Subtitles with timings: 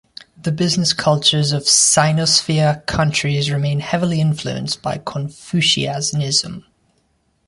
[0.35, 6.65] The business cultures of Sinosphere countries remain heavily influenced by Confucianism.